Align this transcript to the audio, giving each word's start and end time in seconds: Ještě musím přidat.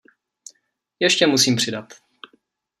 Ještě 0.99 1.27
musím 1.27 1.55
přidat. 1.57 1.93